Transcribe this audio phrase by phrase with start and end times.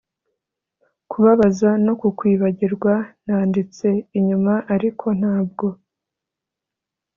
[1.09, 2.93] kubabaza no kukwibagirwa.
[3.25, 5.67] nanditse inyuma ariko ntabwo